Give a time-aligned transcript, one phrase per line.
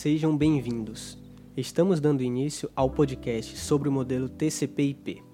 [0.00, 1.18] Sejam bem-vindos.
[1.56, 5.24] Estamos dando início ao podcast sobre o modelo TCP/IP.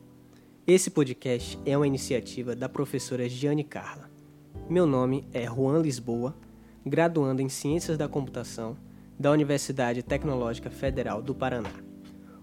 [0.67, 4.11] Esse podcast é uma iniciativa da professora Giane Carla.
[4.67, 6.35] Meu nome é Juan Lisboa,
[6.83, 8.75] graduando em Ciências da Computação
[9.21, 11.69] da Universidade Tecnológica Federal do Paraná.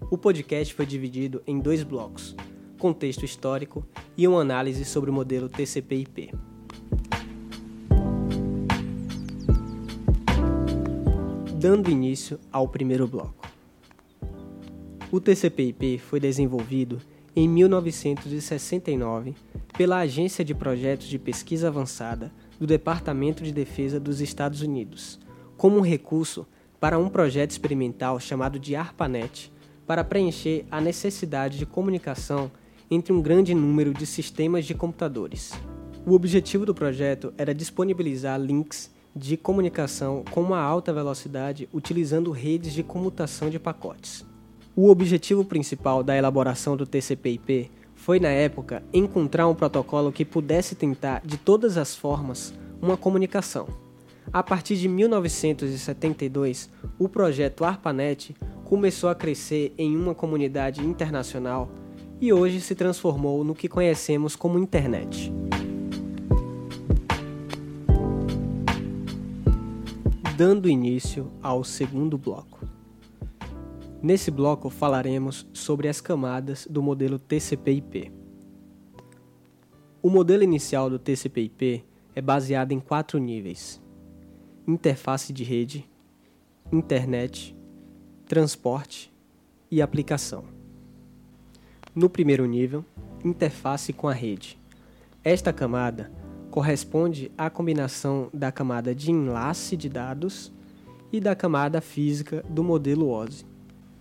[0.08, 2.36] O podcast foi dividido em dois blocos:
[2.78, 3.84] contexto histórico
[4.16, 6.51] e uma análise sobre o modelo TCP/IP.
[11.62, 13.48] Dando início ao primeiro bloco.
[15.12, 17.00] O TCP/IP foi desenvolvido
[17.36, 19.36] em 1969
[19.78, 25.20] pela Agência de Projetos de Pesquisa Avançada do Departamento de Defesa dos Estados Unidos,
[25.56, 26.48] como um recurso
[26.80, 29.52] para um projeto experimental chamado de ARPANET,
[29.86, 32.50] para preencher a necessidade de comunicação
[32.90, 35.52] entre um grande número de sistemas de computadores.
[36.04, 42.72] O objetivo do projeto era disponibilizar links de comunicação com uma alta velocidade utilizando redes
[42.72, 44.24] de comutação de pacotes.
[44.74, 50.74] O objetivo principal da elaboração do TCP/IP foi na época encontrar um protocolo que pudesse
[50.74, 53.68] tentar de todas as formas uma comunicação.
[54.32, 61.70] A partir de 1972, o projeto ARPANET começou a crescer em uma comunidade internacional
[62.20, 65.30] e hoje se transformou no que conhecemos como internet.
[70.36, 72.66] Dando início ao segundo bloco.
[74.02, 78.10] Nesse bloco falaremos sobre as camadas do modelo TCP/IP.
[80.02, 83.80] O modelo inicial do TCP/IP é baseado em quatro níveis:
[84.66, 85.88] interface de rede,
[86.72, 87.54] internet,
[88.26, 89.12] transporte
[89.70, 90.44] e aplicação.
[91.94, 92.84] No primeiro nível,
[93.22, 94.58] interface com a rede.
[95.22, 96.10] Esta camada
[96.52, 100.52] corresponde à combinação da camada de enlace de dados
[101.10, 103.46] e da camada física do modelo OSI.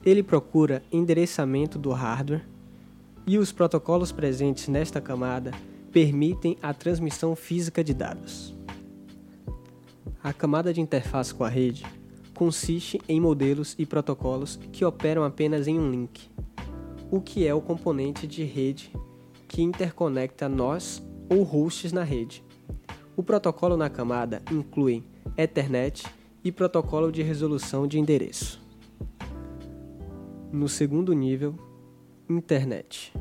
[0.06, 2.46] Ele procura endereçamento do hardware
[3.26, 5.52] e os protocolos presentes nesta camada
[5.94, 8.54] permitem a transmissão física de dados.
[10.22, 11.86] A camada de interface com a rede
[12.34, 16.30] consiste em modelos e protocolos que operam apenas em um link,
[17.10, 18.92] o que é o componente de rede
[19.48, 22.44] que interconecta nós ou hosts na rede.
[23.16, 25.04] O protocolo na camada inclui
[25.38, 26.06] Ethernet
[26.44, 28.62] e protocolo de resolução de endereço.
[30.52, 31.56] No segundo nível,
[32.30, 33.14] Internet.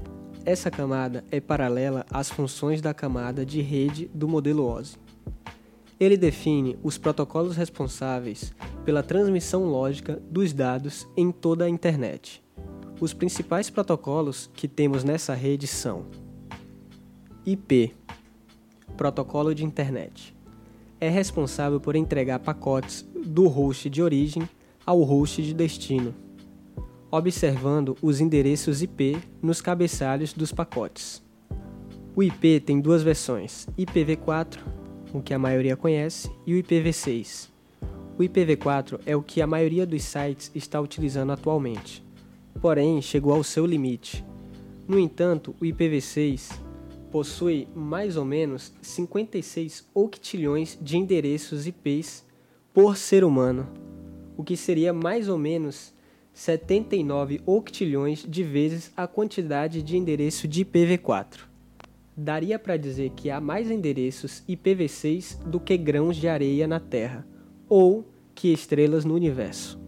[0.44, 4.96] Essa camada é paralela às funções da camada de rede do modelo OSI.
[5.98, 12.42] Ele define os protocolos responsáveis pela transmissão lógica dos dados em toda a internet.
[13.00, 16.06] Os principais protocolos que temos nessa rede são
[17.44, 17.94] IP
[19.00, 20.36] protocolo de internet.
[21.00, 24.46] É responsável por entregar pacotes do host de origem
[24.84, 26.14] ao host de destino,
[27.10, 31.22] observando os endereços IP nos cabeçalhos dos pacotes.
[32.14, 34.58] O IP tem duas versões, IPv4,
[35.14, 37.48] o que a maioria conhece, e o IPv6.
[38.18, 42.04] O IPv4 é o que a maioria dos sites está utilizando atualmente,
[42.60, 44.22] porém chegou ao seu limite.
[44.86, 46.68] No entanto, o IPv6
[47.10, 52.24] possui mais ou menos 56 octilhões de endereços IPs
[52.72, 53.68] por ser humano,
[54.36, 55.92] o que seria mais ou menos
[56.32, 61.40] 79 octilhões de vezes a quantidade de endereço de IPv4.
[62.16, 67.26] Daria para dizer que há mais endereços IPv6 do que grãos de areia na Terra,
[67.68, 68.04] ou
[68.34, 69.80] que estrelas no universo.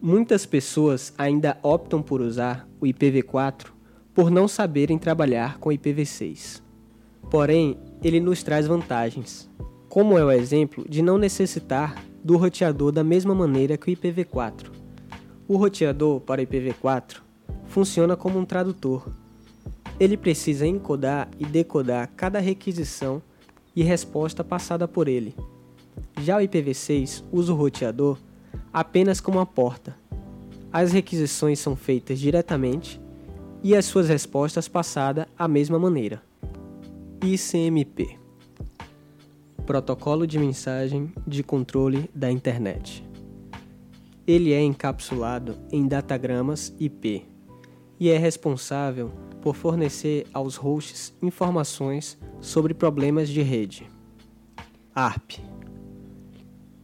[0.00, 3.79] Muitas pessoas ainda optam por usar o IPv4
[4.14, 6.62] por não saberem trabalhar com IPv6.
[7.30, 9.48] Porém, ele nos traz vantagens,
[9.88, 14.70] como é o exemplo de não necessitar do roteador da mesma maneira que o IPv4.
[15.48, 17.16] O roteador para o IPv4
[17.66, 19.08] funciona como um tradutor.
[19.98, 23.22] Ele precisa encodar e decodar cada requisição
[23.74, 25.34] e resposta passada por ele.
[26.20, 28.18] Já o IPv6 usa o roteador
[28.72, 29.96] apenas como uma porta.
[30.72, 33.00] As requisições são feitas diretamente
[33.62, 36.22] e as suas respostas passadas a mesma maneira.
[37.22, 38.18] ICMP
[39.66, 43.06] Protocolo de Mensagem de Controle da Internet.
[44.26, 47.26] Ele é encapsulado em datagramas IP
[47.98, 49.12] e é responsável
[49.42, 53.86] por fornecer aos hosts informações sobre problemas de rede.
[54.94, 55.32] ARP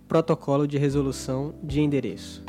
[0.06, 2.44] Protocolo de Resolução de Endereço.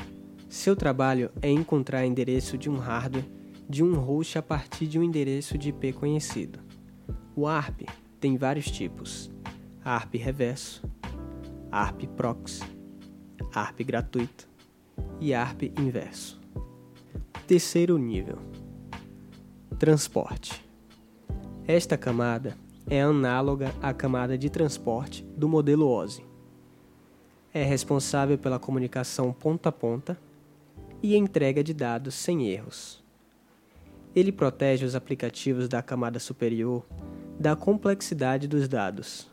[0.50, 3.26] Seu trabalho é encontrar endereço de um hardware
[3.70, 6.60] de um host a partir de um endereço de IP conhecido.
[7.36, 7.82] O ARP
[8.20, 9.30] tem vários tipos:
[9.84, 10.84] ARP reverso,
[11.72, 12.64] ARP proxy,
[13.54, 14.48] ARP gratuito
[15.20, 16.40] e ARP inverso.
[17.46, 18.38] Terceiro nível:
[19.78, 20.66] Transporte.
[21.68, 22.58] Esta camada
[22.90, 26.24] é análoga à camada de transporte do modelo OSI.
[27.54, 30.18] É responsável pela comunicação ponta a ponta
[31.04, 33.04] e entrega de dados sem erros.
[34.16, 36.86] Ele protege os aplicativos da camada superior
[37.40, 39.30] da complexidade dos dados.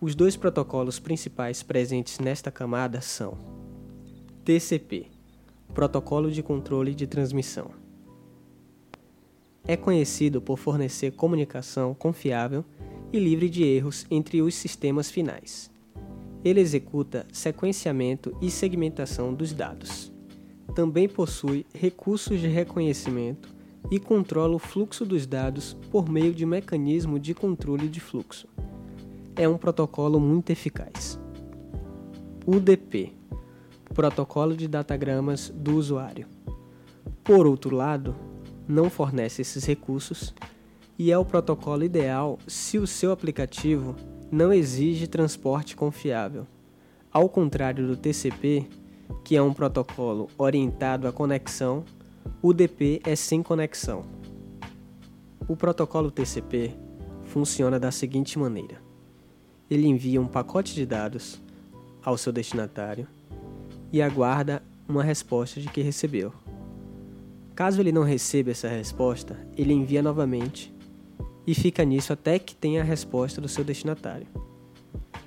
[0.00, 3.38] Os dois protocolos principais presentes nesta camada são
[4.44, 5.06] TCP
[5.72, 7.88] Protocolo de Controle de Transmissão
[9.68, 12.64] é conhecido por fornecer comunicação confiável
[13.12, 15.70] e livre de erros entre os sistemas finais.
[16.42, 20.10] Ele executa sequenciamento e segmentação dos dados.
[20.74, 23.54] Também possui recursos de reconhecimento
[23.90, 28.48] e controla o fluxo dos dados por meio de mecanismo de controle de fluxo.
[29.36, 31.18] É um protocolo muito eficaz.
[32.46, 33.18] UDP
[33.94, 36.26] Protocolo de Datagramas do Usuário.
[37.24, 38.14] Por outro lado,
[38.66, 40.34] não fornece esses recursos
[40.98, 43.96] e é o protocolo ideal se o seu aplicativo
[44.30, 46.46] não exige transporte confiável.
[47.10, 48.66] Ao contrário do TCP,
[49.24, 51.84] que é um protocolo orientado à conexão,
[52.40, 54.02] o DP é sem conexão.
[55.48, 56.74] O protocolo TCP
[57.24, 58.80] funciona da seguinte maneira:
[59.70, 61.40] ele envia um pacote de dados
[62.04, 63.06] ao seu destinatário
[63.92, 66.32] e aguarda uma resposta de que recebeu.
[67.54, 70.72] Caso ele não receba essa resposta, ele envia novamente
[71.46, 74.26] e fica nisso até que tenha a resposta do seu destinatário.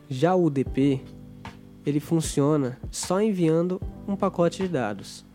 [0.07, 1.01] Já o UDP,
[1.85, 5.25] ele funciona só enviando um pacote de dados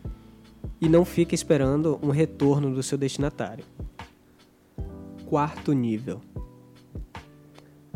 [0.80, 3.64] e não fica esperando um retorno do seu destinatário.
[5.26, 6.20] Quarto nível: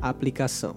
[0.00, 0.74] Aplicação.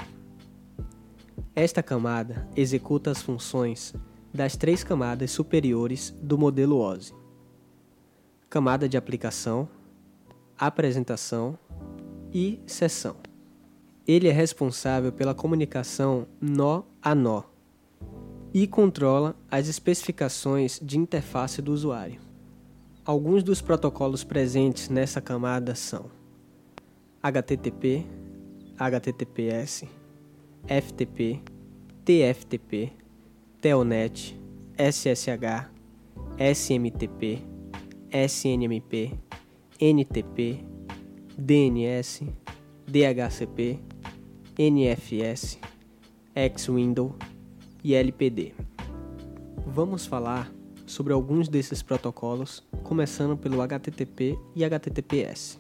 [1.55, 3.94] Esta camada executa as funções
[4.33, 7.13] das três camadas superiores do modelo OSI:
[8.49, 9.69] camada de aplicação,
[10.57, 11.57] apresentação
[12.33, 13.15] e sessão.
[14.06, 17.52] Ele é responsável pela comunicação nó a nó
[18.53, 22.21] e controla as especificações de interface do usuário.
[23.03, 26.05] Alguns dos protocolos presentes nessa camada são
[27.21, 28.05] HTTP,
[28.77, 29.88] HTTPS,
[30.67, 31.41] FTP,
[32.05, 32.94] TFTP,
[33.59, 34.39] Telnet,
[34.77, 35.69] SSH,
[36.38, 37.41] SMTP,
[38.11, 39.17] SNMP,
[39.79, 40.63] NTP,
[41.38, 42.21] DNS,
[42.88, 43.79] DHCP,
[44.57, 45.57] NFS,
[46.35, 47.15] X-Window
[47.83, 48.53] e LPD.
[49.65, 50.51] Vamos falar
[50.85, 55.57] sobre alguns desses protocolos, começando pelo HTTP e HTTPS.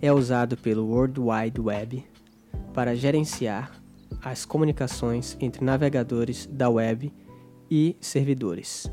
[0.00, 2.04] É usado pelo World Wide Web
[2.74, 3.72] para gerenciar
[4.22, 7.12] as comunicações entre navegadores da web
[7.70, 8.90] e servidores.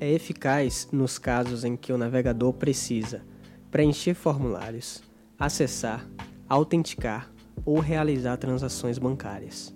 [0.00, 3.22] É eficaz nos casos em que o navegador precisa
[3.70, 5.02] preencher formulários,
[5.38, 6.08] acessar,
[6.48, 7.30] autenticar
[7.64, 9.75] ou realizar transações bancárias.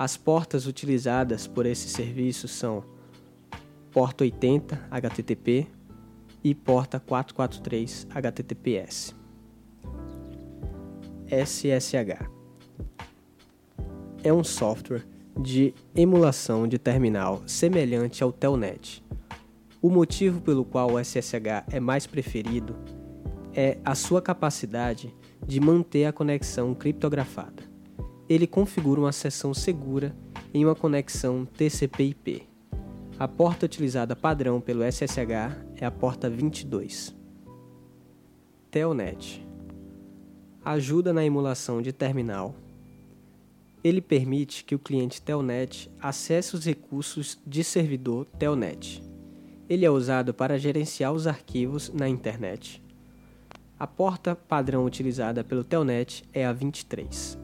[0.00, 2.82] As portas utilizadas por esse serviço são
[3.92, 5.66] porta 80 HTTP
[6.42, 9.14] e porta 443 HTTPS.
[11.26, 12.30] SSH
[14.24, 15.04] é um software
[15.38, 19.04] de emulação de terminal semelhante ao Telnet.
[19.82, 22.74] O motivo pelo qual o SSH é mais preferido
[23.52, 25.14] é a sua capacidade
[25.46, 27.69] de manter a conexão criptografada.
[28.30, 30.14] Ele configura uma seção segura
[30.54, 32.46] em uma conexão TCP/IP.
[33.18, 37.12] A porta utilizada padrão pelo SSH é a porta 22.
[38.70, 39.44] Telnet
[40.64, 42.54] ajuda na emulação de terminal.
[43.82, 49.02] Ele permite que o cliente Telnet acesse os recursos de servidor Telnet.
[49.68, 52.80] Ele é usado para gerenciar os arquivos na internet
[53.80, 57.38] a porta padrão utilizada pelo Telnet é a 23.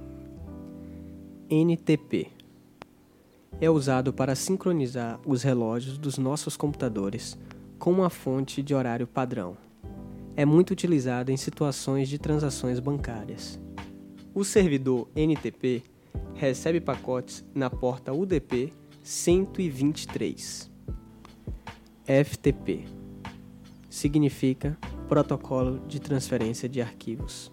[1.48, 2.26] NTP
[3.60, 7.38] é usado para sincronizar os relógios dos nossos computadores
[7.78, 9.56] com uma fonte de horário padrão.
[10.34, 13.60] É muito utilizado em situações de transações bancárias.
[14.34, 15.84] O servidor NTP
[16.34, 18.72] recebe pacotes na porta UDP
[19.04, 20.68] 123.
[22.04, 22.84] FTP
[23.88, 24.76] significa
[25.08, 27.52] Protocolo de Transferência de Arquivos.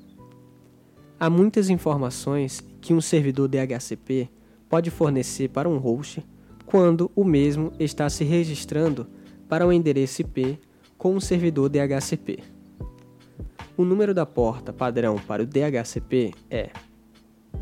[1.17, 4.29] Há muitas informações que um servidor DHCP
[4.67, 6.21] pode fornecer para um host
[6.65, 9.07] quando o mesmo está se registrando
[9.47, 10.59] para um endereço IP
[10.97, 12.39] com um servidor DHCP.
[13.77, 16.69] O número da porta padrão para o DHCP é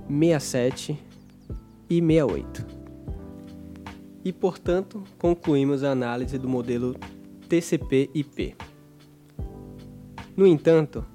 [0.07, 0.97] 67
[1.89, 2.65] e 68.
[4.25, 6.95] E, portanto, concluímos a análise do modelo
[7.49, 8.55] TCP/IP.
[10.37, 11.05] No entanto,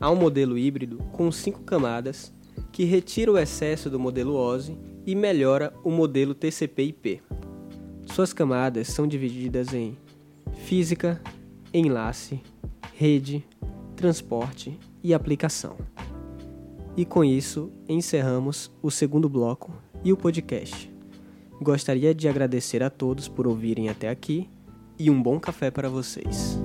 [0.00, 2.32] Há um modelo híbrido com cinco camadas
[2.70, 7.22] que retira o excesso do modelo OSI e melhora o modelo TCP/IP.
[8.04, 9.96] Suas camadas são divididas em
[10.52, 11.18] física,
[11.72, 12.42] enlace,
[12.94, 13.42] rede,
[13.96, 15.78] transporte e aplicação.
[16.94, 19.72] E com isso encerramos o segundo bloco
[20.04, 20.92] e o podcast.
[21.58, 24.46] Gostaria de agradecer a todos por ouvirem até aqui
[24.98, 26.60] e um bom café para vocês.